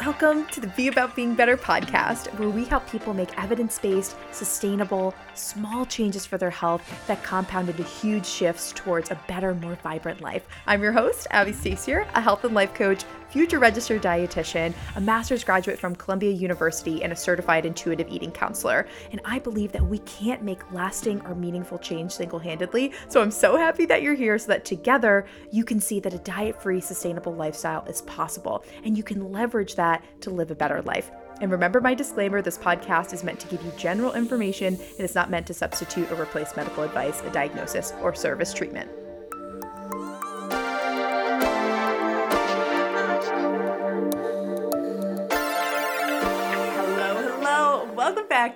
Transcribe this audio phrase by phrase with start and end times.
[0.00, 4.16] Welcome to the Be About Being Better podcast, where we help people make evidence based,
[4.32, 9.74] sustainable, small changes for their health that compound into huge shifts towards a better, more
[9.74, 10.48] vibrant life.
[10.66, 15.44] I'm your host, Abbie Stasior, a health and life coach, future registered dietitian, a master's
[15.44, 18.86] graduate from Columbia University, and a certified intuitive eating counselor.
[19.12, 22.92] And I believe that we can't make lasting or meaningful change single handedly.
[23.08, 26.18] So I'm so happy that you're here so that together you can see that a
[26.18, 30.82] diet free, sustainable lifestyle is possible and you can leverage that to live a better
[30.82, 31.10] life.
[31.40, 35.14] And remember my disclaimer this podcast is meant to give you general information and is
[35.14, 38.90] not meant to substitute or replace medical advice, a diagnosis, or service treatment.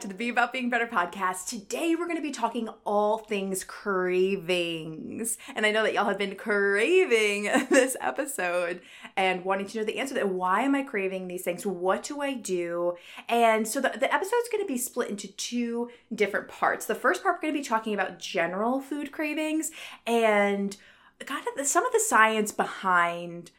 [0.05, 1.47] To the Be About Being Better podcast.
[1.47, 5.39] Today we're going to be talking all things cravings.
[5.57, 8.83] And I know that y'all have been craving this episode
[9.17, 11.65] and wanting to know the answer that why am I craving these things?
[11.65, 12.97] What do I do?
[13.31, 16.85] And so the, the episode's going to be split into two different parts.
[16.85, 19.71] The first part we're going to be talking about general food cravings
[20.07, 20.77] and
[21.25, 23.53] kind of some of the science behind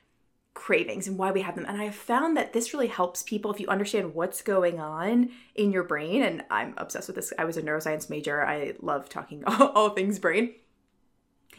[0.55, 1.65] cravings and why we have them.
[1.67, 5.29] And I have found that this really helps people if you understand what's going on
[5.53, 6.23] in your brain.
[6.23, 7.31] And I'm obsessed with this.
[7.37, 8.43] I was a neuroscience major.
[8.43, 10.55] I love talking all, all things brain.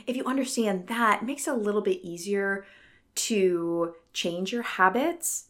[0.06, 2.64] If you understand that, it makes it a little bit easier
[3.14, 5.48] to change your habits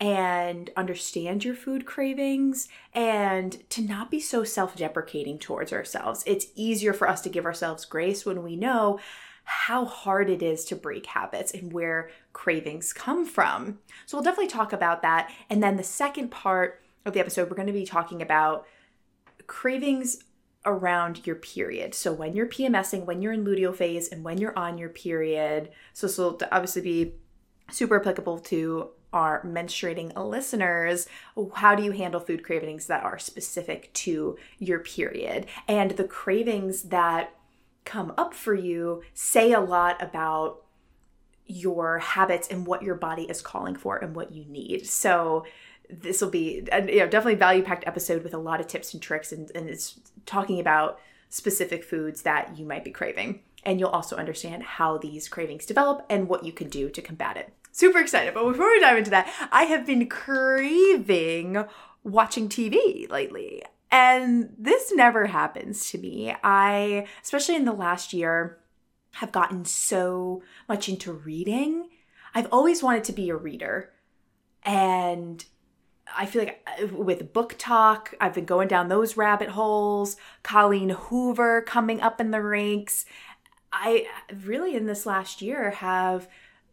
[0.00, 6.22] and understand your food cravings and to not be so self deprecating towards ourselves.
[6.26, 9.00] It's easier for us to give ourselves grace when we know
[9.50, 13.80] how hard it is to break habits and where cravings come from.
[14.06, 15.28] So we'll definitely talk about that.
[15.50, 18.64] And then the second part of the episode, we're going to be talking about
[19.48, 20.22] cravings
[20.64, 21.96] around your period.
[21.96, 25.70] So when you're PMSing, when you're in luteal phase, and when you're on your period.
[25.94, 27.14] So this will obviously be
[27.72, 31.08] super applicable to our menstruating listeners,
[31.54, 35.46] how do you handle food cravings that are specific to your period?
[35.66, 37.34] And the cravings that
[37.84, 40.62] come up for you say a lot about
[41.48, 44.86] your habits and what your body is calling for and what you need.
[44.86, 45.44] So
[45.90, 48.92] this will be a you know, definitely value packed episode with a lot of tips
[48.92, 51.00] and tricks and, and it's talking about
[51.30, 53.40] specific foods that you might be craving.
[53.64, 57.36] And you'll also understand how these cravings develop and what you can do to combat
[57.36, 57.52] it.
[57.72, 58.34] Super excited.
[58.34, 61.64] But before we dive into that, I have been craving
[62.04, 63.62] watching TV lately.
[63.90, 66.34] And this never happens to me.
[66.44, 68.58] I, especially in the last year,
[69.18, 71.88] have gotten so much into reading.
[72.34, 73.90] I've always wanted to be a reader.
[74.62, 75.44] And
[76.16, 82.00] I feel like with BookTok, I've been going down those rabbit holes, Colleen Hoover coming
[82.00, 83.04] up in the ranks.
[83.72, 84.06] I
[84.44, 86.28] really, in this last year, have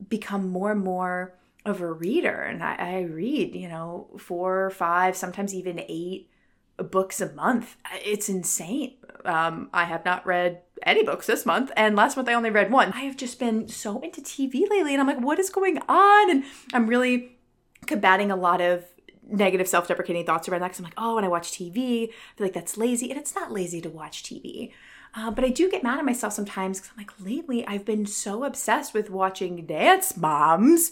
[0.08, 1.36] become more and more
[1.66, 2.42] of a reader.
[2.44, 6.30] And I, I read, you know, four, five, sometimes even eight
[6.78, 7.76] books a month.
[8.04, 8.98] It's insane.
[9.24, 12.72] Um, I have not read any books this month, and last month I only read
[12.72, 12.92] one.
[12.94, 16.30] I have just been so into TV lately, and I'm like, what is going on?
[16.30, 16.44] And
[16.74, 17.38] I'm really
[17.86, 18.84] combating a lot of
[19.28, 22.46] negative self-deprecating thoughts around that because I'm like, oh, when I watch TV, I feel
[22.46, 24.72] like that's lazy, and it's not lazy to watch TV.
[25.18, 28.06] Uh, but I do get mad at myself sometimes because I'm like, lately I've been
[28.06, 30.92] so obsessed with watching Dance Moms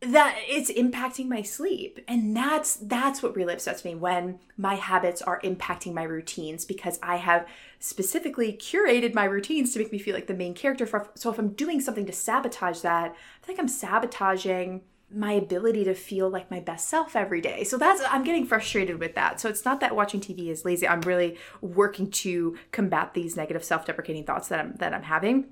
[0.00, 1.98] that it's impacting my sleep.
[2.06, 6.98] And that's that's what really upsets me when my habits are impacting my routines because
[7.02, 7.46] i have
[7.78, 11.38] specifically curated my routines to make me feel like the main character for, so if
[11.38, 16.50] i'm doing something to sabotage that i think i'm sabotaging my ability to feel like
[16.50, 17.64] my best self every day.
[17.64, 19.40] So that's i'm getting frustrated with that.
[19.40, 20.86] So it's not that watching tv is lazy.
[20.86, 25.46] I'm really working to combat these negative self-deprecating thoughts that i'm that i'm having.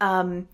[0.00, 0.48] Um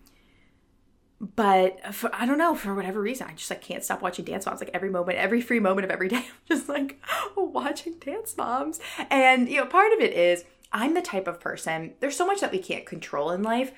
[1.19, 4.45] but for, I don't know for whatever reason I just like can't stop watching Dance
[4.45, 6.99] Moms like every moment every free moment of every day I'm just like
[7.35, 11.93] watching Dance Moms and you know part of it is I'm the type of person
[11.99, 13.71] there's so much that we can't control in life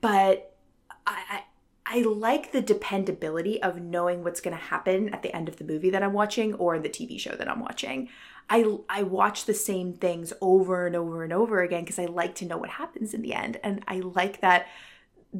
[0.00, 0.56] but
[1.06, 1.42] I, I
[1.88, 5.64] I like the dependability of knowing what's going to happen at the end of the
[5.64, 8.08] movie that I'm watching or the TV show that I'm watching.
[8.50, 12.34] I I watch the same things over and over and over again because I like
[12.36, 14.66] to know what happens in the end and I like that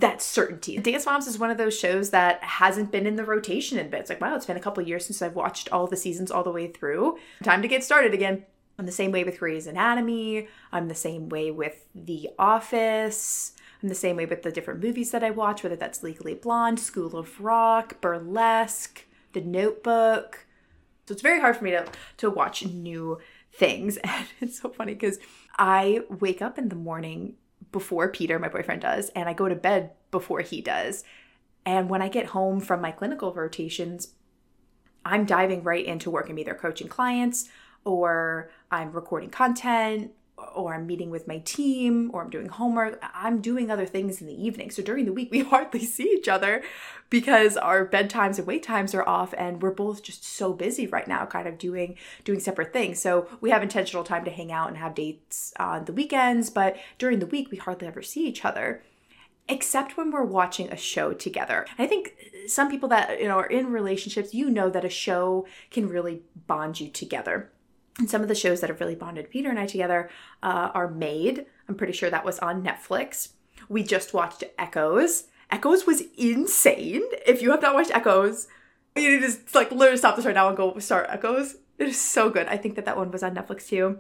[0.00, 0.76] that certainty.
[0.76, 4.10] Dance Moms is one of those shows that hasn't been in the rotation in bits.
[4.10, 6.52] Like, wow, it's been a couple years since I've watched all the seasons all the
[6.52, 7.18] way through.
[7.42, 8.44] Time to get started again.
[8.78, 10.48] I'm the same way with Grey's Anatomy.
[10.70, 13.52] I'm the same way with The Office.
[13.82, 16.78] I'm the same way with the different movies that I watch, whether that's Legally Blonde,
[16.78, 20.46] School of Rock, Burlesque, The Notebook.
[21.06, 21.86] So it's very hard for me to,
[22.18, 23.18] to watch new
[23.50, 23.98] things.
[24.04, 25.18] And it's so funny because
[25.56, 27.36] I wake up in the morning
[27.76, 31.04] before Peter, my boyfriend, does, and I go to bed before he does.
[31.66, 34.14] And when I get home from my clinical rotations,
[35.04, 36.30] I'm diving right into work.
[36.30, 37.50] I'm either coaching clients
[37.84, 40.12] or I'm recording content
[40.54, 43.02] or I'm meeting with my team or I'm doing homework.
[43.14, 44.70] I'm doing other things in the evening.
[44.70, 46.62] So during the week, we hardly see each other
[47.08, 51.06] because our bedtimes and wait times are off and we're both just so busy right
[51.06, 53.00] now kind of doing doing separate things.
[53.00, 56.76] So we have intentional time to hang out and have dates on the weekends, but
[56.98, 58.82] during the week we hardly ever see each other
[59.48, 61.66] except when we're watching a show together.
[61.78, 62.14] I think
[62.46, 66.22] some people that you know are in relationships, you know that a show can really
[66.46, 67.50] bond you together.
[67.98, 70.10] And some of the shows that have really bonded Peter and I together
[70.42, 71.46] uh, are Maid.
[71.68, 73.30] I'm pretty sure that was on Netflix.
[73.68, 75.24] We just watched Echoes.
[75.50, 77.02] Echoes was insane.
[77.26, 78.48] If you have not watched Echoes,
[78.94, 81.56] you need to like literally stop this right now and go start Echoes.
[81.78, 82.46] It is so good.
[82.48, 83.98] I think that that one was on Netflix too.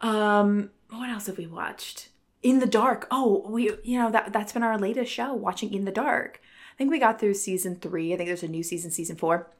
[0.00, 2.10] Um, what else have we watched?
[2.42, 3.06] In the Dark.
[3.10, 5.34] Oh, we you know that that's been our latest show.
[5.34, 6.40] Watching In the Dark.
[6.74, 8.12] I think we got through season three.
[8.12, 9.50] I think there's a new season, season four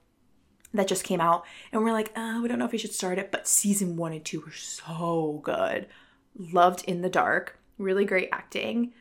[0.76, 3.18] that just came out and we're like oh, we don't know if we should start
[3.18, 5.86] it but season one and two were so good.
[6.38, 7.58] Loved in the dark.
[7.78, 8.92] Really great acting.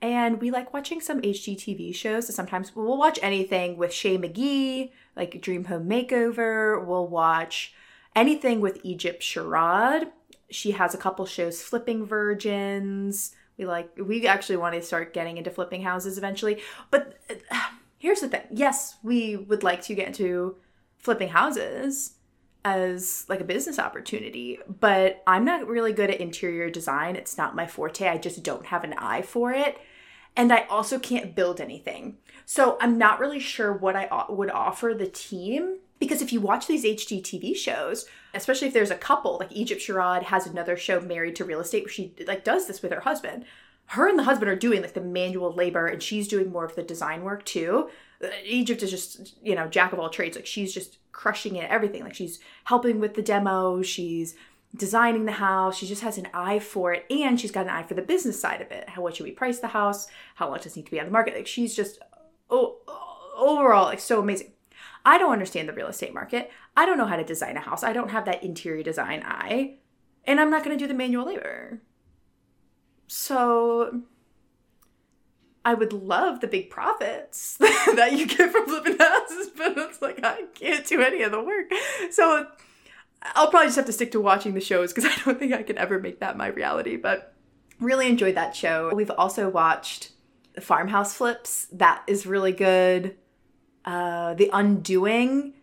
[0.00, 4.90] And we like watching some hgtv shows so sometimes we'll watch anything with Shea McGee
[5.16, 6.84] like dream home makeover.
[6.84, 7.74] We'll watch
[8.14, 10.10] anything with egypt sherrod.
[10.50, 13.34] She has a couple shows flipping virgins.
[13.56, 16.60] We like we actually want to start getting into flipping houses eventually.
[16.90, 17.60] But uh,
[17.98, 18.42] here's the thing.
[18.50, 20.56] Yes we would like to get into
[21.02, 22.14] flipping houses
[22.64, 27.16] as like a business opportunity, but I'm not really good at interior design.
[27.16, 28.08] It's not my forte.
[28.08, 29.78] I just don't have an eye for it.
[30.36, 32.18] And I also can't build anything.
[32.46, 36.66] So I'm not really sure what I would offer the team because if you watch
[36.66, 41.36] these HGTV shows, especially if there's a couple, like Egypt Sherrod has another show Married
[41.36, 43.44] to Real Estate where she like does this with her husband.
[43.86, 46.74] Her and the husband are doing like the manual labor and she's doing more of
[46.76, 47.90] the design work too.
[48.44, 50.36] Egypt is just, you know, jack of all trades.
[50.36, 52.02] Like she's just crushing it, everything.
[52.02, 54.34] Like she's helping with the demo, she's
[54.74, 57.82] designing the house, she just has an eye for it, and she's got an eye
[57.82, 58.88] for the business side of it.
[58.88, 60.06] How what should we price the house?
[60.36, 61.34] How long does it need to be on the market?
[61.34, 61.98] Like she's just
[62.50, 62.78] oh
[63.36, 64.52] overall like so amazing.
[65.04, 66.50] I don't understand the real estate market.
[66.76, 67.82] I don't know how to design a house.
[67.82, 69.78] I don't have that interior design eye.
[70.24, 71.80] And I'm not going to do the manual labor.
[73.08, 74.02] So
[75.64, 80.24] I would love the big profits that you get from flipping houses, but it's like
[80.24, 81.72] I can't do any of the work.
[82.10, 82.46] So
[83.22, 85.62] I'll probably just have to stick to watching the shows because I don't think I
[85.62, 86.96] can ever make that my reality.
[86.96, 87.34] But
[87.80, 88.90] really enjoyed that show.
[88.94, 90.12] We've also watched
[90.60, 91.66] Farmhouse Flips.
[91.72, 93.16] That is really good.
[93.84, 95.54] Uh, the Undoing,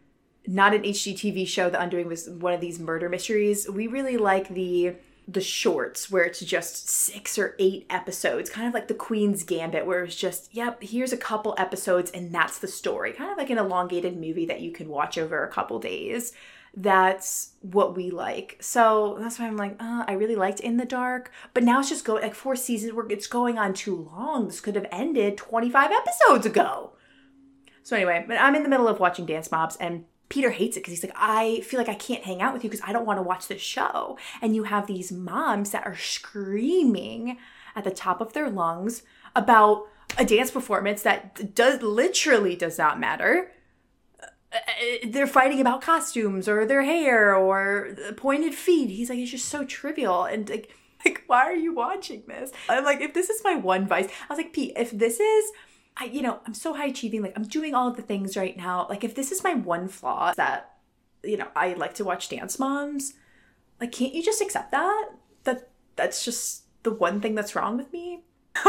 [0.45, 1.69] not an HGTV show.
[1.69, 3.69] The Undoing was one of these murder mysteries.
[3.69, 4.95] We really like the
[5.31, 9.85] the shorts where it's just six or eight episodes, kind of like the Queen's Gambit,
[9.85, 13.13] where it's just, yep, here's a couple episodes and that's the story.
[13.13, 16.33] Kind of like an elongated movie that you can watch over a couple days.
[16.75, 18.57] That's what we like.
[18.59, 21.89] So that's why I'm like, uh, I really liked In the Dark, but now it's
[21.89, 24.47] just going like four seasons where it's going on too long.
[24.47, 26.93] This could have ended 25 episodes ago.
[27.83, 30.81] So anyway, but I'm in the middle of watching Dance Moms and Peter hates it
[30.81, 33.05] because he's like, I feel like I can't hang out with you because I don't
[33.05, 34.17] want to watch this show.
[34.41, 37.37] And you have these moms that are screaming
[37.75, 39.03] at the top of their lungs
[39.35, 39.87] about
[40.17, 43.51] a dance performance that does literally does not matter.
[44.51, 44.57] Uh,
[45.07, 48.89] they're fighting about costumes or their hair or pointed feet.
[48.89, 50.25] He's like, it's just so trivial.
[50.25, 50.75] And like,
[51.05, 52.51] like, why are you watching this?
[52.67, 55.51] I'm like, if this is my one vice, I was like, Pete, if this is
[55.97, 57.21] I, you know, I'm so high achieving.
[57.21, 58.87] Like, I'm doing all the things right now.
[58.89, 60.77] Like, if this is my one flaw that,
[61.23, 63.13] you know, I like to watch Dance Moms,
[63.79, 65.09] like, can't you just accept that?
[65.43, 68.23] That that's just the one thing that's wrong with me?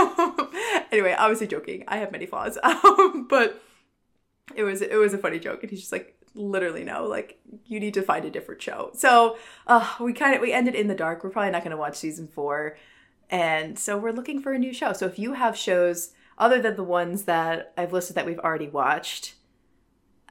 [0.92, 1.84] anyway, obviously joking.
[1.86, 2.58] I have many flaws.
[2.64, 3.62] Um, but
[4.54, 5.62] it was it was a funny joke.
[5.62, 9.36] And he's just like, literally no like you need to find a different show so
[9.66, 11.96] uh we kind of we ended in the dark we're probably not going to watch
[11.96, 12.76] season four
[13.30, 16.74] and so we're looking for a new show so if you have shows other than
[16.74, 19.34] the ones that I've listed that we've already watched,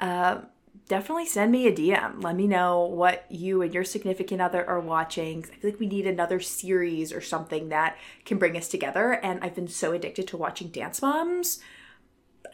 [0.02, 0.40] uh,
[0.88, 2.24] definitely send me a DM.
[2.24, 5.46] Let me know what you and your significant other are watching.
[5.46, 9.14] I feel like we need another series or something that can bring us together.
[9.14, 11.60] And I've been so addicted to watching Dance Moms.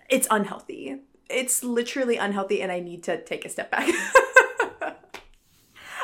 [0.10, 0.98] It's unhealthy.
[1.30, 3.90] It's literally unhealthy, and I need to take a step back.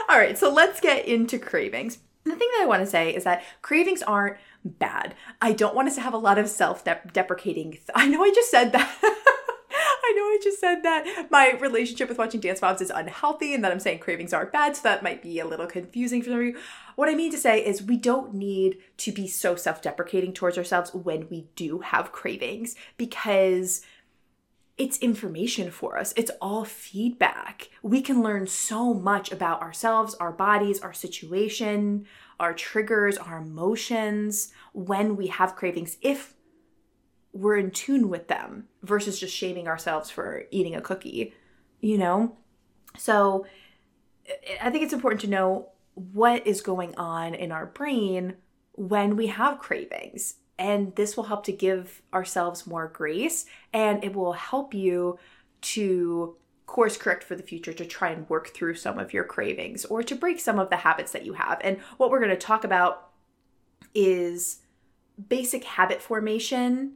[0.09, 1.99] All right, so let's get into cravings.
[2.23, 5.15] The thing that I want to say is that cravings aren't bad.
[5.41, 7.71] I don't want us to have a lot of self deprecating.
[7.71, 8.97] Th- I know I just said that.
[10.03, 13.63] I know I just said that my relationship with watching Dance Moms is unhealthy and
[13.63, 16.57] that I'm saying cravings aren't bad, so that might be a little confusing for you.
[16.95, 20.57] What I mean to say is we don't need to be so self deprecating towards
[20.57, 23.81] ourselves when we do have cravings because
[24.77, 26.13] it's information for us.
[26.17, 27.69] It's all feedback.
[27.83, 32.07] We can learn so much about ourselves, our bodies, our situation,
[32.41, 36.33] our triggers, our emotions when we have cravings if
[37.33, 41.33] we're in tune with them versus just shaming ourselves for eating a cookie,
[41.81, 42.35] you know?
[42.97, 43.45] So
[44.59, 48.37] I think it's important to know what is going on in our brain
[48.73, 50.35] when we have cravings.
[50.57, 55.19] And this will help to give ourselves more grace and it will help you
[55.61, 56.35] to
[56.71, 60.01] course correct for the future to try and work through some of your cravings or
[60.01, 61.59] to break some of the habits that you have.
[61.65, 63.09] And what we're going to talk about
[63.93, 64.59] is
[65.27, 66.93] basic habit formation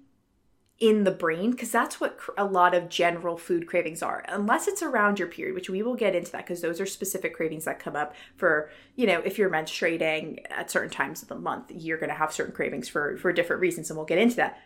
[0.80, 4.84] in the brain because that's what a lot of general food cravings are unless it's
[4.84, 7.80] around your period which we will get into that because those are specific cravings that
[7.80, 11.98] come up for you know if you're menstruating at certain times of the month you're
[11.98, 14.60] going to have certain cravings for for different reasons and we'll get into that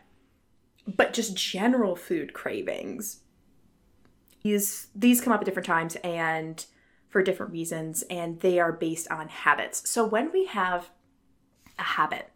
[0.87, 3.19] but just general food cravings
[4.43, 6.65] these these come up at different times and
[7.07, 10.89] for different reasons and they are based on habits so when we have
[11.77, 12.29] a habit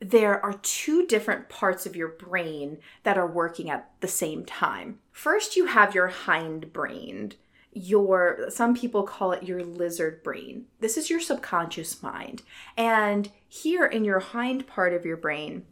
[0.00, 4.98] there are two different parts of your brain that are working at the same time.
[5.12, 7.32] First, you have your hind brain.
[7.72, 10.66] Your some people call it your lizard brain.
[10.80, 12.42] This is your subconscious mind.
[12.76, 15.64] And here in your hind part of your brain,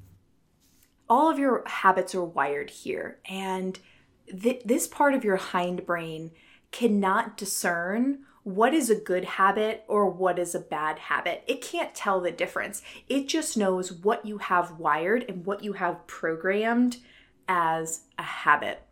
[1.08, 3.18] all of your habits are wired here.
[3.28, 3.78] And
[4.26, 6.30] th- this part of your hind brain
[6.70, 11.44] cannot discern what is a good habit or what is a bad habit.
[11.46, 12.82] It can't tell the difference.
[13.08, 16.96] It just knows what you have wired and what you have programmed
[17.46, 18.82] as a habit.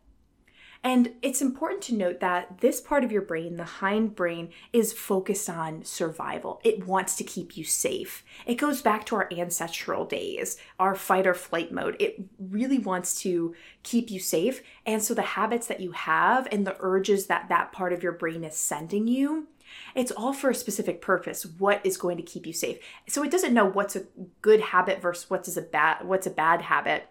[0.83, 4.95] And it's important to note that this part of your brain, the hind brain, is
[4.95, 6.59] focused on survival.
[6.65, 8.25] It wants to keep you safe.
[8.47, 11.97] It goes back to our ancestral days, our fight or flight mode.
[11.99, 14.63] It really wants to keep you safe.
[14.87, 18.13] And so the habits that you have and the urges that that part of your
[18.13, 19.49] brain is sending you,
[19.95, 21.45] it's all for a specific purpose.
[21.45, 22.79] What is going to keep you safe?
[23.07, 24.07] So it doesn't know what's a
[24.41, 27.09] good habit versus what's a bad what's a bad habit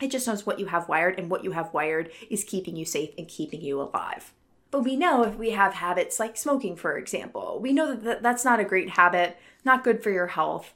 [0.00, 2.84] it just knows what you have wired, and what you have wired is keeping you
[2.84, 4.32] safe and keeping you alive.
[4.70, 8.44] But we know if we have habits like smoking, for example, we know that that's
[8.44, 10.74] not a great habit, not good for your health,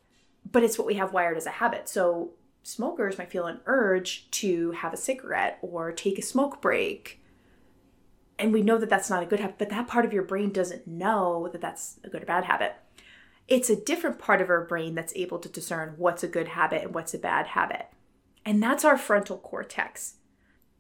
[0.50, 1.88] but it's what we have wired as a habit.
[1.88, 2.31] So
[2.62, 7.23] smokers might feel an urge to have a cigarette or take a smoke break.
[8.38, 10.50] And we know that that's not a good habit, but that part of your brain
[10.50, 12.75] doesn't know that that's a good or bad habit.
[13.47, 16.83] It's a different part of our brain that's able to discern what's a good habit
[16.83, 17.88] and what's a bad habit.
[18.45, 20.15] And that's our frontal cortex.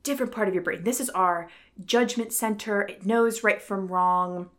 [0.02, 0.84] Different part of your brain.
[0.84, 1.48] This is our
[1.84, 2.82] judgment center.
[2.82, 4.50] It knows right from wrong.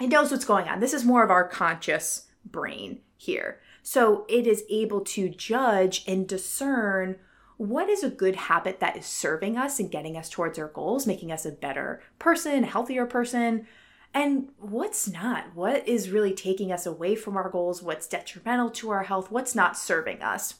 [0.00, 0.80] It knows what's going on.
[0.80, 3.60] This is more of our conscious brain here.
[3.82, 7.16] So it is able to judge and discern
[7.56, 11.06] what is a good habit that is serving us and getting us towards our goals,
[11.06, 13.66] making us a better person, a healthier person,
[14.12, 15.54] and what's not?
[15.54, 17.82] What is really taking us away from our goals?
[17.82, 19.30] What's detrimental to our health?
[19.30, 20.54] What's not serving us?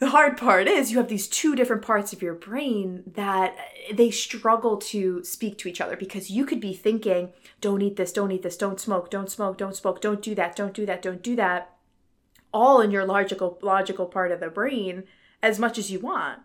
[0.00, 3.54] The hard part is you have these two different parts of your brain that
[3.92, 8.10] they struggle to speak to each other because you could be thinking don't eat this
[8.10, 11.02] don't eat this don't smoke don't smoke don't smoke don't do that don't do that
[11.02, 11.76] don't do that.
[12.52, 15.04] All in your logical logical part of the brain
[15.42, 16.40] as much as you want.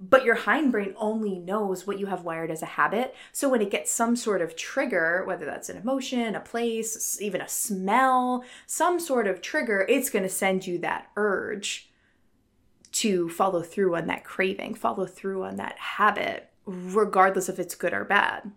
[0.00, 3.14] But your hindbrain only knows what you have wired as a habit.
[3.32, 7.40] So when it gets some sort of trigger, whether that's an emotion, a place, even
[7.40, 11.88] a smell, some sort of trigger, it's going to send you that urge
[12.98, 17.92] to follow through on that craving, follow through on that habit, regardless if it's good
[17.92, 18.50] or bad.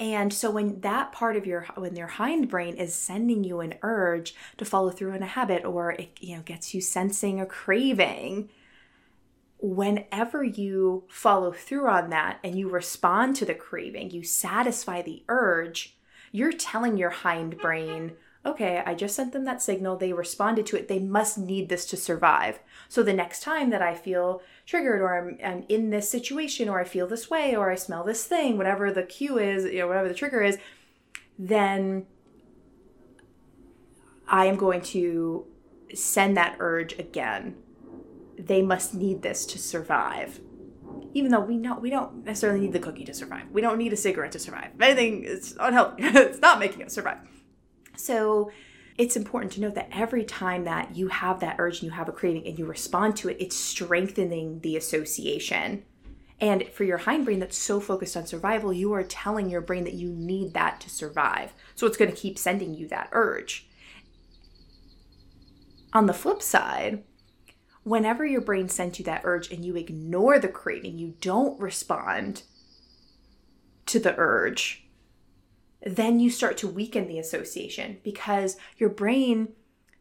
[0.00, 4.34] And so when that part of your when your hindbrain is sending you an urge
[4.56, 8.48] to follow through on a habit or it you know gets you sensing a craving,
[9.58, 15.24] whenever you follow through on that and you respond to the craving, you satisfy the
[15.28, 15.96] urge,
[16.30, 18.12] you're telling your hindbrain
[18.46, 19.96] okay, I just sent them that signal.
[19.96, 20.88] They responded to it.
[20.88, 22.60] They must need this to survive.
[22.88, 26.80] So the next time that I feel triggered or I'm, I'm, in this situation or
[26.80, 29.88] I feel this way or I smell this thing, whatever the cue is, you know,
[29.88, 30.58] whatever the trigger is,
[31.38, 32.06] then
[34.28, 35.46] I am going to
[35.94, 37.56] send that urge again.
[38.38, 40.40] They must need this to survive.
[41.14, 43.50] Even though we know we don't necessarily need the cookie to survive.
[43.50, 44.70] We don't need a cigarette to survive.
[44.74, 46.02] If anything, it's unhealthy.
[46.06, 47.18] it's not making us survive.
[47.98, 48.50] So
[48.96, 52.08] it's important to note that every time that you have that urge and you have
[52.08, 55.84] a craving and you respond to it, it's strengthening the association.
[56.40, 59.94] And for your hindbrain that's so focused on survival, you are telling your brain that
[59.94, 61.52] you need that to survive.
[61.74, 63.68] So it's going to keep sending you that urge.
[65.92, 67.02] On the flip side,
[67.82, 72.42] whenever your brain sends you that urge and you ignore the craving, you don't respond
[73.86, 74.87] to the urge,
[75.84, 79.48] then you start to weaken the association because your brain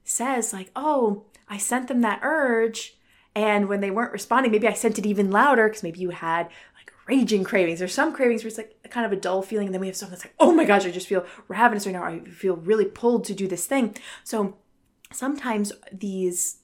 [0.03, 2.97] says, like, oh, I sent them that urge.
[3.35, 6.47] And when they weren't responding, maybe I sent it even louder because maybe you had
[6.75, 7.79] like raging cravings.
[7.79, 9.67] There's some cravings where it's like kind of a dull feeling.
[9.67, 11.93] And then we have something that's like, oh my gosh, I just feel ravenous right
[11.93, 12.03] now.
[12.03, 13.95] I feel really pulled to do this thing.
[14.23, 14.57] So
[15.11, 16.59] sometimes these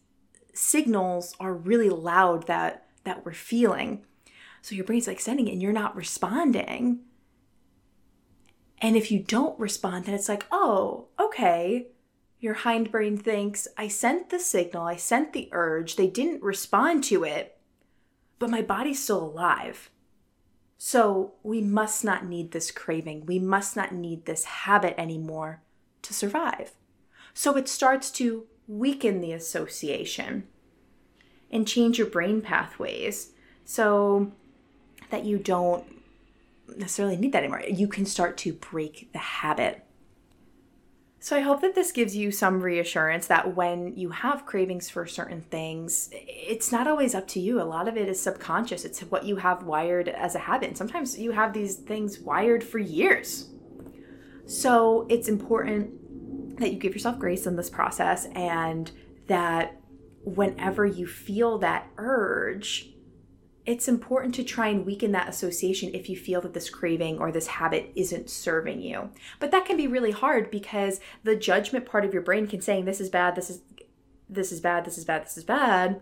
[0.53, 4.05] signals are really loud that that we're feeling.
[4.62, 7.01] So your brain's like sending it and you're not responding.
[8.84, 11.88] And if you don't respond, then it's like, oh, okay.
[12.42, 17.24] Your hindbrain thinks, I sent the signal, I sent the urge, they didn't respond to
[17.24, 17.58] it,
[18.40, 19.90] but my body's still alive.
[20.78, 23.25] So we must not need this craving.
[23.25, 25.62] We must not need this habit anymore
[26.02, 26.74] to survive.
[27.34, 30.44] So it starts to weaken the association
[31.50, 33.32] and change your brain pathways
[33.63, 34.34] so
[35.10, 35.86] that you don't
[36.77, 37.63] necessarily need that anymore.
[37.67, 39.86] You can start to break the habit.
[41.20, 45.05] So I hope that this gives you some reassurance that when you have cravings for
[45.05, 47.62] certain things, it's not always up to you.
[47.62, 48.84] A lot of it is subconscious.
[48.84, 50.67] It's what you have wired as a habit.
[50.67, 53.50] And sometimes you have these things wired for years.
[54.46, 58.91] So it's important that you give yourself grace in this process and
[59.27, 59.79] that
[60.25, 62.92] whenever you feel that urge,
[63.65, 67.32] it's important to try and weaken that association if you feel that this craving or
[67.32, 69.10] this habit isn't serving you.
[69.39, 72.86] But that can be really hard because the judgment part of your brain can saying
[72.86, 73.62] this is bad, this is
[74.29, 76.01] this is bad, this is bad, this is bad.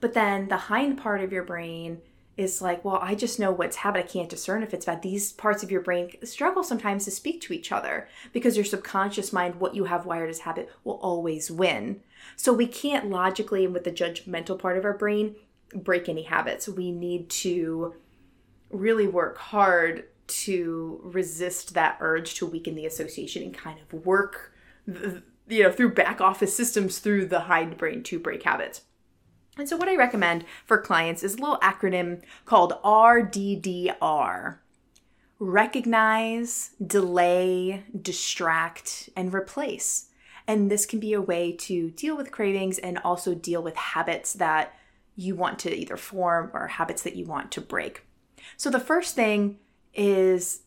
[0.00, 2.00] But then the hind part of your brain
[2.36, 4.04] is like, well, I just know what's habit.
[4.04, 5.02] I can't discern if it's bad.
[5.02, 9.32] These parts of your brain struggle sometimes to speak to each other because your subconscious
[9.32, 12.00] mind, what you have wired as habit, will always win.
[12.36, 15.36] So we can't logically, and with the judgmental part of our brain,
[15.74, 16.68] break any habits.
[16.68, 17.94] We need to
[18.70, 24.52] really work hard to resist that urge to weaken the association and kind of work
[25.50, 28.82] you know through back office systems through the hide hindbrain to break habits.
[29.58, 34.58] And so what I recommend for clients is a little acronym called RDDR.
[35.38, 40.06] Recognize, delay, distract, and replace.
[40.46, 44.34] And this can be a way to deal with cravings and also deal with habits
[44.34, 44.74] that
[45.20, 48.06] you want to either form or habits that you want to break.
[48.56, 49.58] So the first thing
[49.94, 50.62] is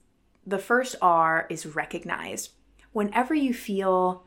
[0.46, 2.50] the first R is recognize.
[2.92, 4.24] Whenever you feel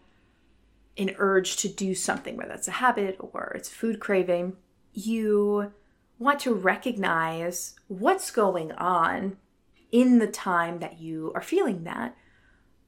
[0.99, 4.57] an urge to do something, whether it's a habit or it's food craving,
[4.93, 5.73] you
[6.19, 9.37] want to recognize what's going on
[9.93, 12.17] in the time that you are feeling that.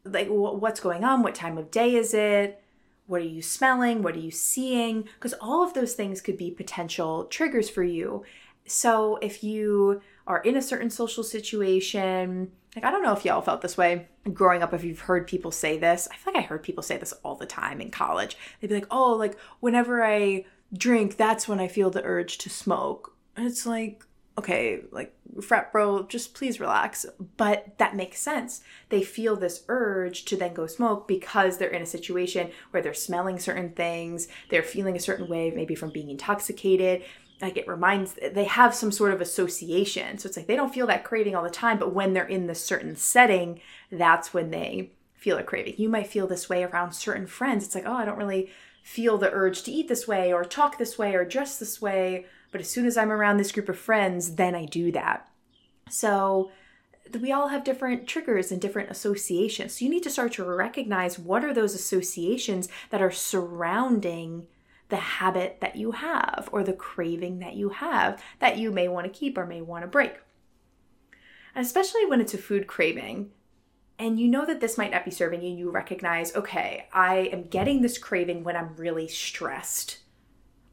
[0.05, 1.23] Like, what's going on?
[1.23, 2.61] What time of day is it?
[3.09, 4.03] What are you smelling?
[4.03, 5.03] What are you seeing?
[5.15, 8.23] Because all of those things could be potential triggers for you.
[8.67, 13.41] So if you are in a certain social situation, like I don't know if y'all
[13.41, 16.07] felt this way growing up, if you've heard people say this.
[16.13, 18.37] I feel like I heard people say this all the time in college.
[18.61, 20.45] They'd be like, oh, like whenever I
[20.77, 23.17] drink, that's when I feel the urge to smoke.
[23.37, 24.05] And it's like,
[24.39, 27.05] okay, like frat bro, just please relax.
[27.37, 28.63] But that makes sense.
[28.89, 32.95] They feel this urge to then go smoke because they're in a situation where they're
[32.95, 37.03] smelling certain things, they're feeling a certain way, maybe from being intoxicated.
[37.43, 40.19] Like it reminds, they have some sort of association.
[40.19, 42.47] So it's like they don't feel that craving all the time, but when they're in
[42.47, 45.75] this certain setting, that's when they feel a craving.
[45.79, 47.65] You might feel this way around certain friends.
[47.65, 48.51] It's like, oh, I don't really
[48.83, 52.27] feel the urge to eat this way or talk this way or dress this way
[52.51, 55.29] but as soon as I'm around this group of friends, then I do that.
[55.91, 56.51] So
[57.21, 59.75] we all have different triggers and different associations.
[59.75, 64.47] So you need to start to recognize what are those associations that are surrounding
[64.89, 69.05] the habit that you have or the craving that you have that you may want
[69.05, 70.15] to keep or may want to break.
[71.55, 73.31] And especially when it's a food craving,
[73.99, 77.45] and you know that this might not be serving you, you recognize, okay, I am
[77.45, 79.99] getting this craving when I'm really stressed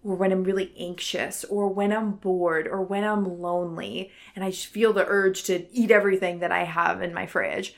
[0.06, 4.52] or when I'm really anxious, or when I'm bored, or when I'm lonely, and I
[4.52, 7.74] feel the urge to eat everything that I have in my fridge,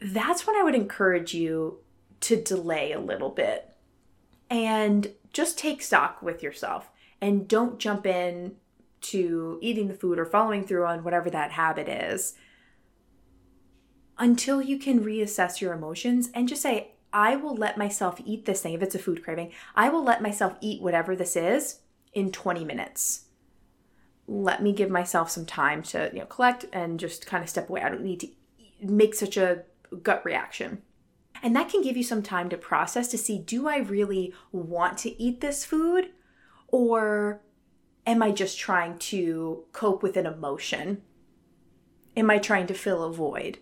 [0.00, 1.78] that's when I would encourage you
[2.22, 3.76] to delay a little bit
[4.50, 8.56] and just take stock with yourself and don't jump in
[9.00, 12.34] to eating the food or following through on whatever that habit is
[14.18, 18.60] until you can reassess your emotions and just say, I will let myself eat this
[18.60, 21.80] thing, if it's a food craving, I will let myself eat whatever this is
[22.12, 23.26] in 20 minutes.
[24.26, 27.70] Let me give myself some time to, you know, collect and just kind of step
[27.70, 27.80] away.
[27.80, 28.28] I don't need to
[28.82, 29.64] make such a
[30.02, 30.82] gut reaction.
[31.42, 34.98] And that can give you some time to process to see do I really want
[34.98, 36.10] to eat this food
[36.66, 37.40] or
[38.06, 41.02] am I just trying to cope with an emotion?
[42.16, 43.58] Am I trying to fill a void?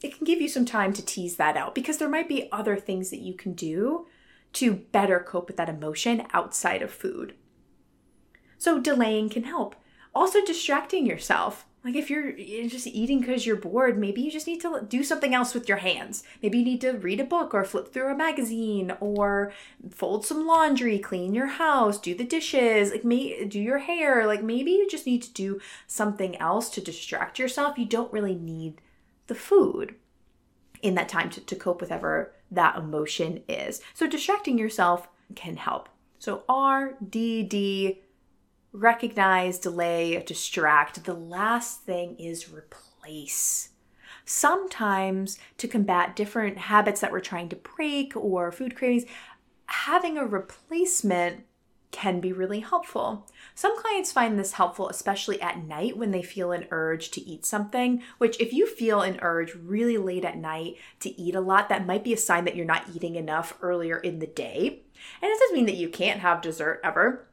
[0.00, 2.76] It can give you some time to tease that out because there might be other
[2.76, 4.06] things that you can do
[4.54, 7.34] to better cope with that emotion outside of food.
[8.56, 9.76] So, delaying can help.
[10.14, 11.66] Also, distracting yourself.
[11.84, 15.32] Like if you're just eating because you're bored, maybe you just need to do something
[15.32, 16.24] else with your hands.
[16.42, 19.52] Maybe you need to read a book or flip through a magazine or
[19.90, 24.26] fold some laundry, clean your house, do the dishes, like may, do your hair.
[24.26, 27.78] Like maybe you just need to do something else to distract yourself.
[27.78, 28.80] You don't really need
[29.28, 29.94] the food
[30.82, 33.80] in that time to, to cope with whatever that emotion is.
[33.94, 35.88] So distracting yourself can help.
[36.18, 38.02] So R, D, D,
[38.72, 41.04] recognize, delay, distract.
[41.04, 43.70] The last thing is replace.
[44.24, 49.04] Sometimes, to combat different habits that we're trying to break or food cravings,
[49.66, 51.44] having a replacement
[51.90, 53.26] can be really helpful.
[53.54, 57.46] Some clients find this helpful, especially at night when they feel an urge to eat
[57.46, 58.02] something.
[58.18, 61.86] Which, if you feel an urge really late at night to eat a lot, that
[61.86, 64.82] might be a sign that you're not eating enough earlier in the day.
[65.22, 67.28] And it doesn't mean that you can't have dessert ever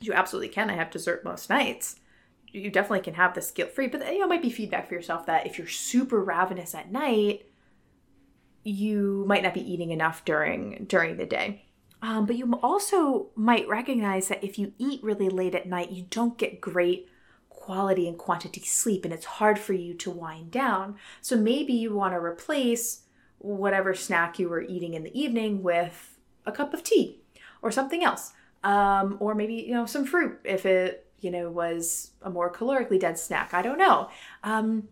[0.00, 0.70] you absolutely can.
[0.70, 1.96] I have dessert most nights.
[2.48, 5.26] You definitely can have this guilt free, but you know, might be feedback for yourself
[5.26, 7.46] that if you're super ravenous at night,
[8.62, 11.63] you might not be eating enough during during the day.
[12.04, 16.06] Um, but you also might recognize that if you eat really late at night, you
[16.10, 17.08] don't get great
[17.48, 20.96] quality and quantity sleep, and it's hard for you to wind down.
[21.22, 23.04] So maybe you want to replace
[23.38, 27.22] whatever snack you were eating in the evening with a cup of tea
[27.62, 32.10] or something else um, or maybe you know some fruit if it you know was
[32.22, 33.54] a more calorically dense snack.
[33.54, 34.08] I don't know.
[34.42, 34.88] Um,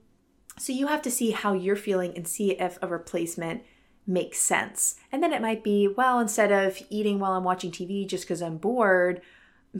[0.58, 3.62] so you have to see how you're feeling and see if a replacement
[4.06, 4.96] makes sense.
[5.10, 8.42] And then it might be well, instead of eating while I'm watching TV just because
[8.42, 9.22] I'm bored,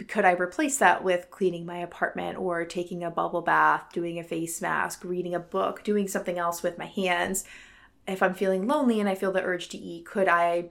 [0.09, 4.25] could I replace that with cleaning my apartment or taking a bubble bath, doing a
[4.25, 7.45] face mask, reading a book, doing something else with my hands?
[8.07, 10.71] If I'm feeling lonely and I feel the urge to eat, could I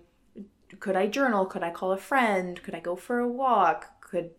[0.79, 1.45] could I journal?
[1.45, 2.61] Could I call a friend?
[2.63, 4.01] Could I go for a walk?
[4.01, 4.31] Could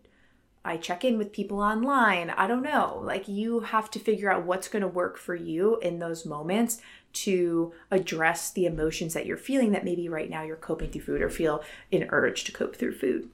[0.65, 2.31] I check in with people online?
[2.31, 3.01] I don't know.
[3.03, 6.81] Like, you have to figure out what's going to work for you in those moments
[7.13, 11.23] to address the emotions that you're feeling that maybe right now you're coping through food
[11.23, 13.29] or feel an urge to cope through food.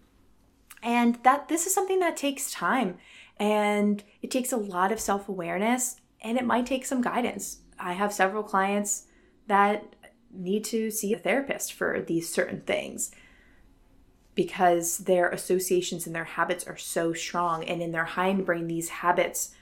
[0.82, 2.98] And that this is something that takes time
[3.38, 7.58] and it takes a lot of self awareness and it might take some guidance.
[7.78, 9.04] I have several clients
[9.46, 9.94] that
[10.32, 13.10] need to see a therapist for these certain things
[14.34, 19.52] because their associations and their habits are so strong and in their hindbrain these habits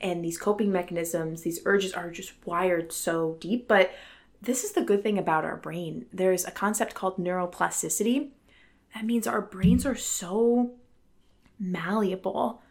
[0.00, 3.90] and these coping mechanisms these urges are just wired so deep but
[4.42, 6.06] this is the good thing about our brain.
[6.12, 8.30] There's a concept called neuroplasticity.
[8.94, 10.72] That means our brains are so
[11.58, 12.62] malleable.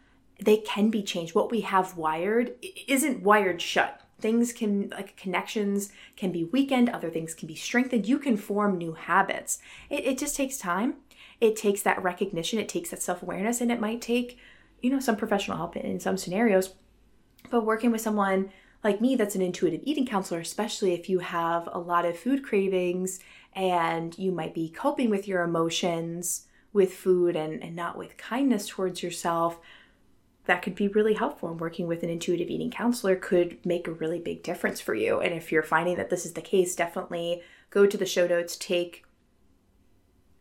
[0.42, 1.34] They can be changed.
[1.34, 2.54] What we have wired
[2.88, 4.00] isn't wired shut.
[4.20, 8.06] Things can like connections can be weakened other things can be strengthened.
[8.06, 9.60] You can form new habits.
[9.88, 10.96] It, it just takes time.
[11.40, 12.58] It takes that recognition.
[12.58, 14.38] It takes that self-awareness and it might take
[14.82, 16.74] you know some professional help in some scenarios
[17.50, 18.50] but working with someone
[18.82, 22.42] like me that's an intuitive eating counselor especially if you have a lot of food
[22.42, 23.20] cravings
[23.54, 28.68] and you might be coping with your emotions with food and, and not with kindness
[28.68, 29.60] towards yourself
[30.46, 31.48] that could be really helpful.
[31.48, 35.20] And working with an intuitive eating counselor could make a really big difference for you.
[35.20, 38.56] And if you're finding that this is the case definitely go to the show notes
[38.56, 39.04] take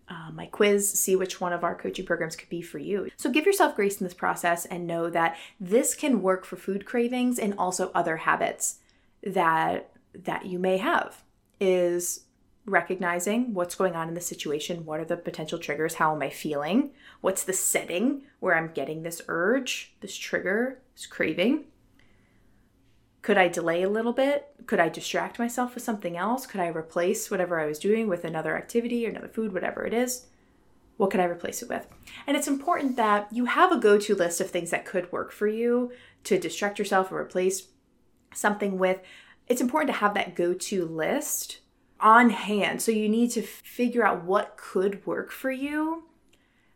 [0.10, 3.10] uh, my quiz, see which one of our coaching programs could be for you.
[3.18, 6.86] So give yourself grace in this process and know that this can work for food
[6.86, 8.80] cravings and also other habits
[9.24, 11.24] that that you may have.
[11.60, 12.22] Is
[12.66, 14.86] recognizing what's going on in the situation.
[14.86, 15.96] What are the potential triggers?
[15.96, 16.92] How am I feeling?
[17.22, 21.66] What's the setting where I'm getting this urge, this trigger, this craving?
[23.30, 24.48] Could I delay a little bit?
[24.66, 26.48] Could I distract myself with something else?
[26.48, 29.94] Could I replace whatever I was doing with another activity or another food, whatever it
[29.94, 30.26] is?
[30.98, 31.86] What could I replace it with?
[32.26, 35.32] And it's important that you have a go to list of things that could work
[35.32, 35.92] for you
[36.24, 37.68] to distract yourself or replace
[38.34, 39.00] something with.
[39.46, 41.60] It's important to have that go to list
[42.00, 42.82] on hand.
[42.82, 46.06] So you need to figure out what could work for you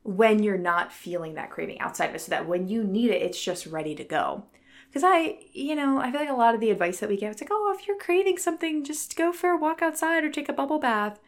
[0.04, 3.24] when you're not feeling that craving outside of it so that when you need it,
[3.24, 4.44] it's just ready to go.
[4.94, 7.32] Because I, you know, I feel like a lot of the advice that we get,
[7.32, 10.50] it's like, oh, if you're craving something, just go for a walk outside or take
[10.50, 11.20] a bubble bath.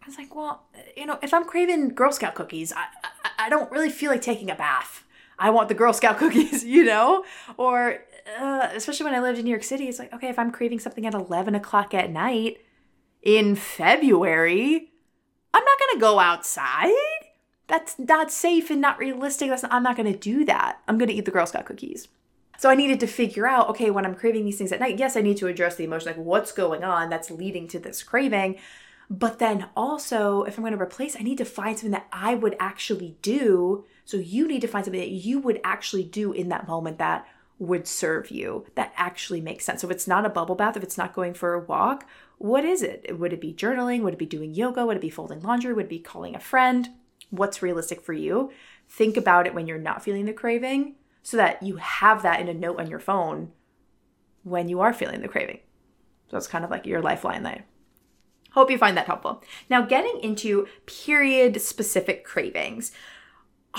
[0.00, 0.62] I was like, well,
[0.96, 4.22] you know, if I'm craving Girl Scout cookies, I, I, I don't really feel like
[4.22, 5.04] taking a bath.
[5.40, 7.24] I want the Girl Scout cookies, you know?
[7.56, 7.98] Or,
[8.38, 10.78] uh, especially when I lived in New York City, it's like, okay, if I'm craving
[10.78, 12.58] something at 11 o'clock at night,
[13.22, 14.92] in February,
[15.52, 16.92] I'm not to go outside.
[17.66, 19.50] That's not safe and not realistic.
[19.50, 20.78] That's not, I'm not to do that.
[20.86, 22.06] I'm to eat the Girl Scout cookies.
[22.58, 25.16] So I needed to figure out, okay, when I'm craving these things at night, yes,
[25.16, 28.58] I need to address the emotion, like what's going on that's leading to this craving.
[29.08, 32.34] But then also, if I'm going to replace, I need to find something that I
[32.34, 33.86] would actually do.
[34.04, 37.28] So you need to find something that you would actually do in that moment that
[37.60, 39.80] would serve you, that actually makes sense.
[39.80, 42.64] So if it's not a bubble bath, if it's not going for a walk, what
[42.64, 43.18] is it?
[43.18, 44.02] Would it be journaling?
[44.02, 44.84] Would it be doing yoga?
[44.84, 45.72] Would it be folding laundry?
[45.72, 46.88] Would it be calling a friend?
[47.30, 48.50] What's realistic for you?
[48.88, 50.96] Think about it when you're not feeling the craving
[51.28, 53.52] so that you have that in a note on your phone
[54.44, 55.58] when you are feeling the craving.
[56.30, 57.66] So it's kind of like your lifeline there.
[58.52, 59.44] Hope you find that helpful.
[59.68, 62.92] Now, getting into period specific cravings,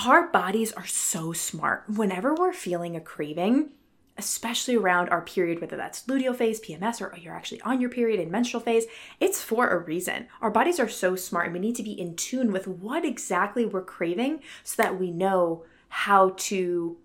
[0.06, 1.82] our bodies are so smart.
[1.88, 3.70] Whenever we're feeling a craving,
[4.16, 8.20] especially around our period, whether that's luteal phase, PMS, or you're actually on your period
[8.20, 8.84] in menstrual phase,
[9.18, 10.28] it's for a reason.
[10.40, 13.66] Our bodies are so smart and we need to be in tune with what exactly
[13.66, 16.96] we're craving so that we know how to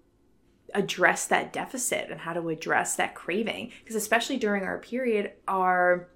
[0.76, 3.72] address that deficit and how to address that craving.
[3.80, 6.10] Because especially during our period, our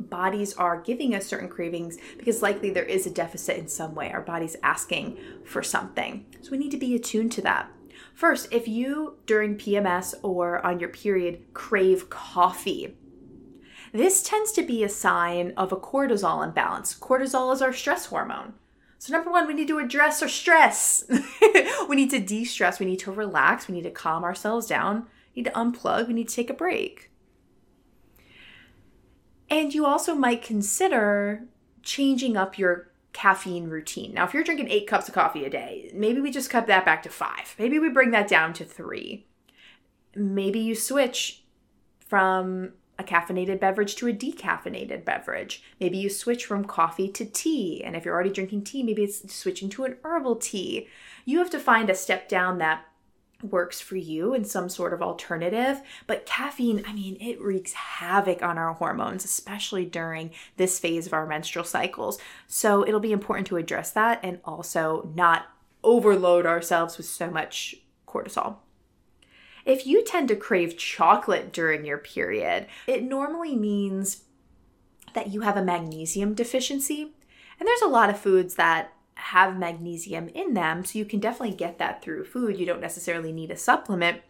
[0.00, 4.10] bodies are giving us certain cravings because likely there is a deficit in some way.
[4.10, 6.26] Our body's asking for something.
[6.40, 7.70] So we need to be attuned to that.
[8.14, 12.96] First, if you during PMS or on your period crave coffee,
[13.92, 16.98] this tends to be a sign of a cortisol imbalance.
[16.98, 18.54] Cortisol is our stress hormone.
[19.02, 21.02] So, number one, we need to address our stress.
[21.88, 22.78] we need to de stress.
[22.78, 23.66] We need to relax.
[23.66, 25.08] We need to calm ourselves down.
[25.34, 26.06] We need to unplug.
[26.06, 27.10] We need to take a break.
[29.50, 31.42] And you also might consider
[31.82, 34.14] changing up your caffeine routine.
[34.14, 36.84] Now, if you're drinking eight cups of coffee a day, maybe we just cut that
[36.84, 37.56] back to five.
[37.58, 39.26] Maybe we bring that down to three.
[40.14, 41.42] Maybe you switch
[41.98, 45.62] from a caffeinated beverage to a decaffeinated beverage.
[45.80, 47.82] Maybe you switch from coffee to tea.
[47.84, 50.88] And if you're already drinking tea, maybe it's switching to an herbal tea.
[51.24, 52.86] You have to find a step down that
[53.42, 55.80] works for you in some sort of alternative.
[56.06, 61.12] But caffeine, I mean, it wreaks havoc on our hormones, especially during this phase of
[61.12, 62.18] our menstrual cycles.
[62.46, 65.46] So it'll be important to address that and also not
[65.82, 67.74] overload ourselves with so much
[68.06, 68.58] cortisol.
[69.64, 74.24] If you tend to crave chocolate during your period, it normally means
[75.14, 77.12] that you have a magnesium deficiency.
[77.58, 81.54] And there's a lot of foods that have magnesium in them, so you can definitely
[81.54, 82.58] get that through food.
[82.58, 84.22] You don't necessarily need a supplement.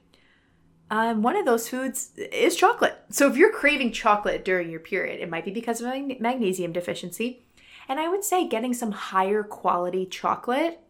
[0.90, 2.98] Um, one of those foods is chocolate.
[3.08, 6.72] So if you're craving chocolate during your period, it might be because of a magnesium
[6.72, 7.46] deficiency.
[7.88, 10.80] And I would say getting some higher quality chocolate,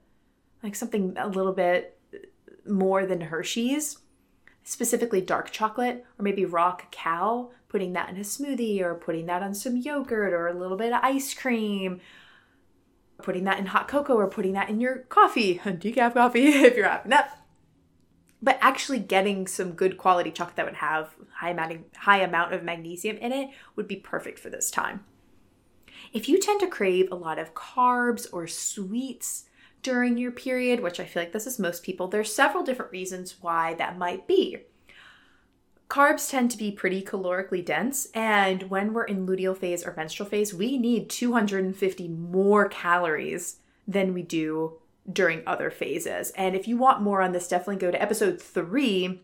[0.63, 2.01] like something a little bit
[2.67, 3.99] more than Hershey's,
[4.65, 9.43] specifically dark chocolate or maybe raw cacao, putting that in a smoothie or putting that
[9.43, 12.01] on some yogurt or a little bit of ice cream
[13.23, 16.89] putting that in hot cocoa or putting that in your coffee, decaf coffee if you're
[16.89, 17.39] having that.
[18.43, 22.65] But actually getting some good quality chocolate that would have high amount high amount of
[22.65, 25.05] magnesium in it would be perfect for this time.
[26.13, 29.45] If you tend to crave a lot of carbs or sweets
[29.83, 33.37] during your period, which I feel like this is most people, there's several different reasons
[33.41, 34.59] why that might be.
[35.89, 40.29] Carbs tend to be pretty calorically dense, and when we're in luteal phase or menstrual
[40.29, 44.79] phase, we need 250 more calories than we do
[45.13, 46.31] during other phases.
[46.31, 49.21] And if you want more on this, definitely go to episode three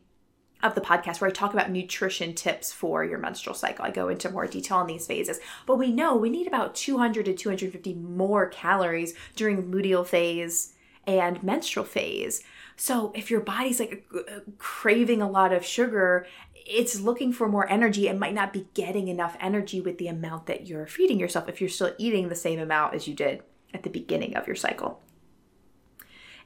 [0.63, 3.85] of the podcast where I talk about nutrition tips for your menstrual cycle.
[3.85, 7.25] I go into more detail on these phases, but we know we need about 200
[7.27, 10.75] to 250 more calories during luteal phase
[11.07, 12.43] and menstrual phase.
[12.77, 16.27] So if your body's like uh, craving a lot of sugar
[16.69, 20.47] it's looking for more energy and might not be getting enough energy with the amount
[20.47, 23.43] that you're feeding yourself if you're still eating the same amount as you did
[23.73, 25.01] at the beginning of your cycle.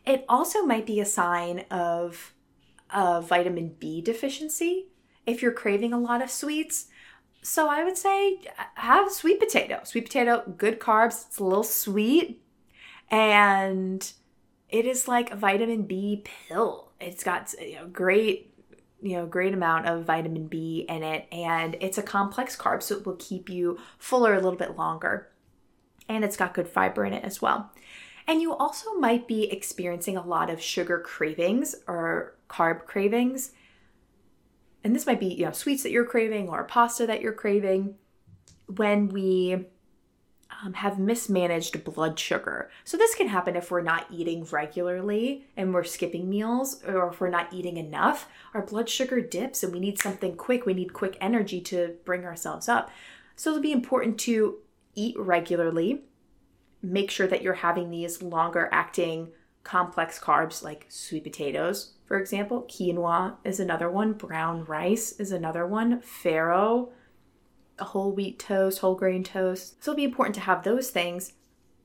[0.07, 2.33] It also might be a sign of
[2.93, 4.87] a vitamin B deficiency
[5.27, 6.89] if you're craving a lot of sweets.
[7.43, 9.81] So I would say uh, have sweet potato.
[9.85, 12.43] Sweet potato, good carbs, it's a little sweet
[13.11, 14.11] and
[14.69, 16.93] it is like a vitamin B pill.
[17.01, 18.49] It's got you know, great
[19.03, 22.97] you know great amount of vitamin B in it and it's a complex carb so
[22.97, 25.29] it will keep you fuller a little bit longer
[26.09, 27.73] and it's got good fiber in it as well.
[28.27, 33.53] And you also might be experiencing a lot of sugar cravings or carb cravings.
[34.85, 37.95] And this might be, you know, sweets that you're craving or pasta that you're craving
[38.67, 39.67] when we
[40.63, 42.71] um, have mismanaged blood sugar.
[42.85, 47.21] So, this can happen if we're not eating regularly and we're skipping meals, or if
[47.21, 48.29] we're not eating enough.
[48.55, 50.67] Our blood sugar dips and we need something quick.
[50.67, 52.91] We need quick energy to bring ourselves up.
[53.37, 54.59] So, it'll be important to
[54.95, 56.03] eat regularly,
[56.83, 59.33] make sure that you're having these longer acting
[59.65, 62.63] complex carbs like sweet potatoes, for example.
[62.69, 64.13] Quinoa is another one.
[64.13, 66.01] Brown rice is another one.
[66.01, 66.91] Farro,
[67.79, 69.83] whole wheat toast, whole grain toast.
[69.83, 71.35] So it'll be important to have those things.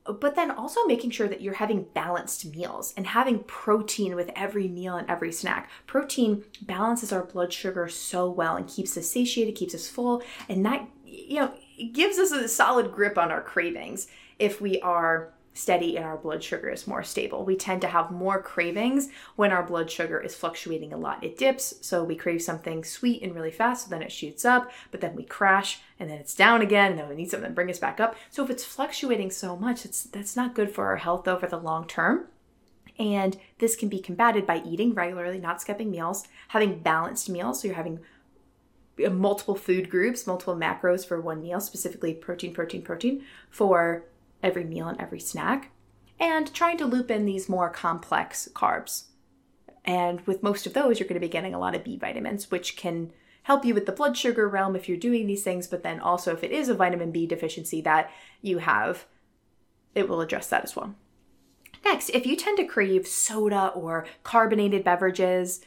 [0.04, 4.66] But then also making sure that you're having balanced meals and having protein with every
[4.66, 5.70] meal and every snack.
[5.86, 10.64] Protein balances our blood sugar so well and keeps us satiated, keeps us full, and
[10.64, 11.52] that, you know,
[11.92, 16.42] gives us a solid grip on our cravings if we are steady and our blood
[16.42, 17.44] sugar is more stable.
[17.44, 21.24] We tend to have more cravings when our blood sugar is fluctuating a lot.
[21.24, 24.70] It dips, so we crave something sweet and really fast, so then it shoots up,
[24.90, 27.54] but then we crash and then it's down again, and then we need something to
[27.54, 28.14] bring us back up.
[28.30, 31.58] So if it's fluctuating so much, it's that's not good for our health over the
[31.58, 32.26] long term.
[32.98, 37.60] And this can be combated by eating regularly, not skipping meals, having balanced meals.
[37.60, 38.00] So you're having
[39.04, 44.04] uh, multiple food groups, multiple macros for one meal, specifically protein, protein, protein for
[44.42, 45.70] every meal and every snack,
[46.20, 49.04] and trying to loop in these more complex carbs.
[49.84, 52.50] And with most of those, you're going to be getting a lot of B vitamins,
[52.50, 53.12] which can
[53.44, 56.34] help you with the blood sugar realm if you're doing these things, but then also
[56.34, 58.10] if it is a vitamin B deficiency that
[58.42, 59.06] you have,
[59.94, 60.94] it will address that as well.
[61.84, 65.62] Next, if you tend to crave soda or carbonated beverages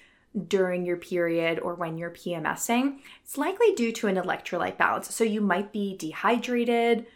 [0.48, 5.14] during your period or when you're PMSing, it's likely due to an electrolyte balance.
[5.14, 7.08] So you might be dehydrated,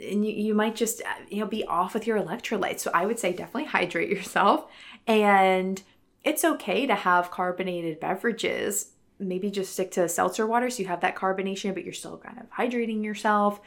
[0.00, 2.80] and you, you might just uh, you know be off with your electrolytes.
[2.80, 4.66] So i would say definitely hydrate yourself.
[5.06, 5.82] And
[6.24, 8.90] it's okay to have carbonated beverages.
[9.18, 12.38] Maybe just stick to seltzer water so you have that carbonation but you're still kind
[12.38, 13.60] of hydrating yourself.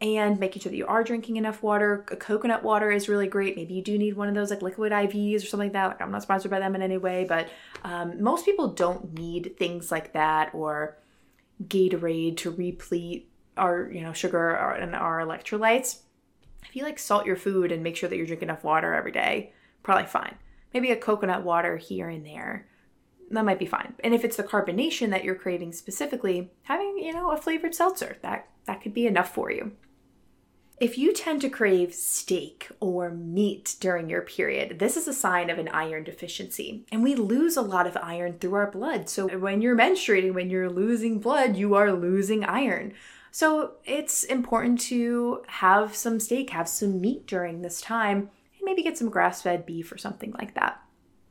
[0.00, 2.04] And making sure that you are drinking enough water.
[2.18, 3.54] Coconut water is really great.
[3.54, 5.86] Maybe you do need one of those like liquid ivs or something like that.
[5.86, 7.48] Like i'm not sponsored by them in any way but
[7.84, 10.98] um, most people don't need things like that or
[11.68, 16.00] gatorade to replete our you know sugar and our electrolytes
[16.64, 19.12] if you like salt your food and make sure that you're drinking enough water every
[19.12, 20.34] day probably fine
[20.72, 22.66] maybe a coconut water here and there
[23.30, 27.12] that might be fine and if it's the carbonation that you're craving specifically having you
[27.12, 29.72] know a flavored seltzer that that could be enough for you
[30.82, 35.48] if you tend to crave steak or meat during your period, this is a sign
[35.48, 36.84] of an iron deficiency.
[36.90, 39.08] And we lose a lot of iron through our blood.
[39.08, 42.94] So when you're menstruating, when you're losing blood, you are losing iron.
[43.34, 48.82] So it's important to have some steak, have some meat during this time, and maybe
[48.82, 50.82] get some grass fed beef or something like that.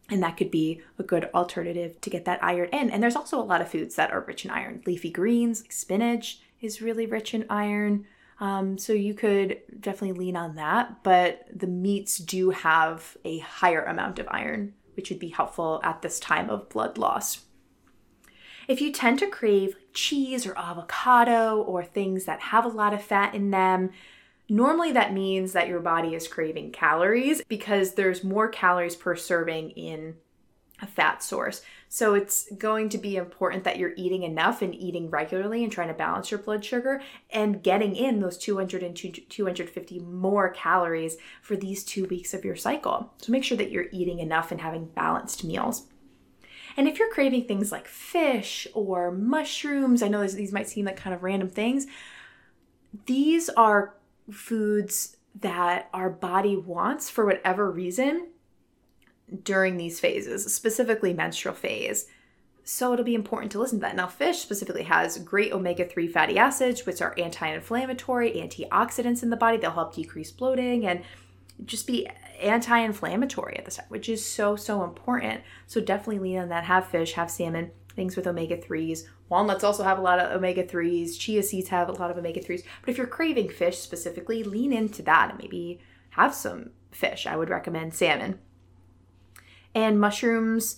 [0.09, 2.89] And that could be a good alternative to get that iron in.
[2.89, 4.81] And there's also a lot of foods that are rich in iron.
[4.87, 8.07] Leafy greens, like spinach, is really rich in iron.
[8.39, 11.03] Um, so you could definitely lean on that.
[11.03, 16.01] But the meats do have a higher amount of iron, which would be helpful at
[16.01, 17.45] this time of blood loss.
[18.67, 23.01] If you tend to crave cheese or avocado or things that have a lot of
[23.01, 23.91] fat in them,
[24.49, 29.71] normally that means that your body is craving calories because there's more calories per serving
[29.71, 30.15] in
[30.81, 31.61] a fat source.
[31.89, 35.89] So it's going to be important that you're eating enough and eating regularly and trying
[35.89, 41.55] to balance your blood sugar and getting in those 200 and 250 more calories for
[41.55, 43.13] these two weeks of your cycle.
[43.17, 45.87] So make sure that you're eating enough and having balanced meals.
[46.77, 50.97] And if you're craving things like fish or mushrooms, I know these might seem like
[50.97, 51.87] kind of random things,
[53.05, 53.95] these are
[54.29, 58.27] foods that our body wants for whatever reason
[59.43, 62.07] during these phases, specifically menstrual phase.
[62.63, 63.95] So it'll be important to listen to that.
[63.95, 69.29] Now, fish specifically has great omega 3 fatty acids, which are anti inflammatory, antioxidants in
[69.29, 69.57] the body.
[69.57, 71.01] They'll help decrease bloating and
[71.65, 72.07] just be
[72.41, 75.41] anti-inflammatory at this time, which is so so important.
[75.67, 76.65] So definitely lean on that.
[76.65, 79.07] Have fish, have salmon, things with omega threes.
[79.29, 81.17] Walnuts also have a lot of omega threes.
[81.17, 82.63] Chia seeds have a lot of omega threes.
[82.81, 85.79] But if you're craving fish specifically, lean into that and maybe
[86.11, 87.25] have some fish.
[87.25, 88.39] I would recommend salmon
[89.73, 90.77] and mushrooms.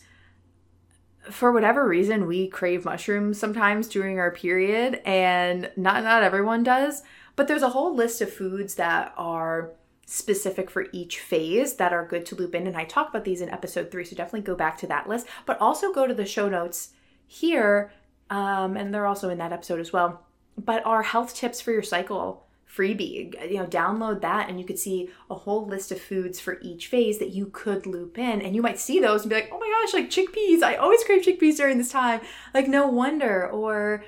[1.31, 7.02] For whatever reason, we crave mushrooms sometimes during our period, and not not everyone does.
[7.35, 9.71] But there's a whole list of foods that are
[10.06, 12.67] specific for each phase that are good to loop in.
[12.67, 15.27] And I talk about these in episode three, so definitely go back to that list.
[15.45, 16.89] But also go to the show notes
[17.25, 17.91] here,
[18.29, 20.25] um, and they're also in that episode as well.
[20.58, 22.45] But our health tips for your cycle
[22.75, 26.60] freebie, you know, download that and you could see a whole list of foods for
[26.62, 28.41] each phase that you could loop in.
[28.41, 30.63] And you might see those and be like, oh my gosh, like chickpeas.
[30.63, 32.21] I always crave chickpeas during this time.
[32.54, 33.47] Like, no wonder.
[33.47, 34.04] Or,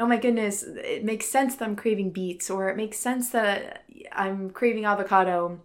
[0.00, 3.84] oh my goodness, it makes sense that I'm craving beets, or it makes sense that
[4.10, 5.60] I'm craving avocado.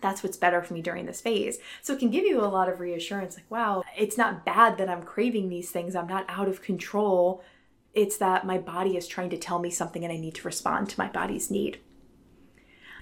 [0.00, 1.58] That's what's better for me during this phase.
[1.82, 4.88] So it can give you a lot of reassurance like, wow, it's not bad that
[4.88, 5.94] I'm craving these things.
[5.94, 7.42] I'm not out of control.
[7.92, 10.88] It's that my body is trying to tell me something and I need to respond
[10.90, 11.78] to my body's need.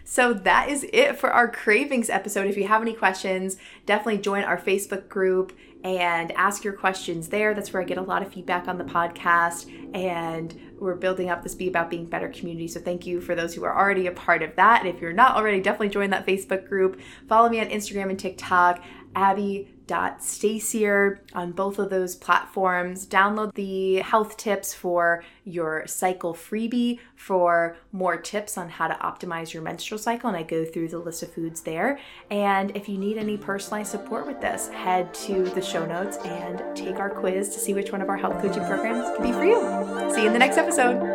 [0.04, 2.46] So that is it for our cravings episode.
[2.46, 7.54] If you have any questions, definitely join our Facebook group and ask your questions there.
[7.54, 9.70] That's where I get a lot of feedback on the podcast.
[9.94, 12.68] And we're building up this Be About Being Better community.
[12.68, 14.84] So thank you for those who are already a part of that.
[14.84, 17.00] And if you're not already, definitely join that Facebook group.
[17.28, 18.82] Follow me on Instagram and TikTok,
[19.14, 23.06] Abbie Stasior on both of those platforms.
[23.06, 29.52] Download the health tips for your cycle freebie for more tips on how to optimize
[29.52, 30.28] your menstrual cycle.
[30.28, 31.98] And I go through the list of foods there.
[32.30, 36.62] And if you need any personalized support with this, head to the show notes and
[36.76, 39.44] take our quiz to see which one of our health coaching programs can be for
[39.44, 40.14] you.
[40.14, 41.09] See you in the next episode.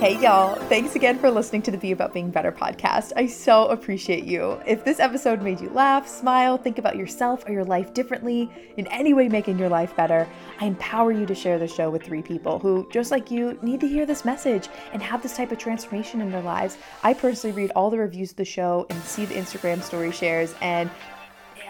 [0.00, 0.54] Hey, y'all.
[0.70, 3.12] Thanks again for listening to the Be About Being Better podcast.
[3.16, 4.58] I so appreciate you.
[4.66, 8.86] If this episode made you laugh, smile, think about yourself or your life differently, in
[8.86, 10.26] any way making your life better,
[10.58, 13.78] I empower you to share the show with three people who, just like you, need
[13.80, 16.78] to hear this message and have this type of transformation in their lives.
[17.02, 20.54] I personally read all the reviews of the show and see the Instagram story shares,
[20.62, 20.90] and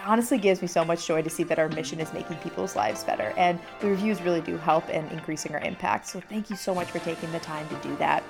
[0.05, 3.03] honestly gives me so much joy to see that our mission is making people's lives
[3.03, 3.33] better.
[3.37, 6.07] And the reviews really do help in increasing our impact.
[6.07, 8.23] So thank you so much for taking the time to do that.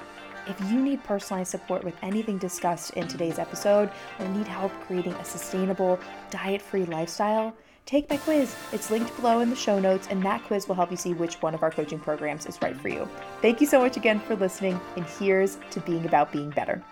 [0.47, 5.13] If you need personalized support with anything discussed in today's episode or need help creating
[5.13, 5.99] a sustainable,
[6.31, 7.55] diet free lifestyle,
[7.85, 8.55] take my quiz.
[8.71, 11.35] It's linked below in the show notes, and that quiz will help you see which
[11.41, 13.07] one of our coaching programs is right for you.
[13.41, 16.83] Thank you so much again for listening, and here's to being about being better.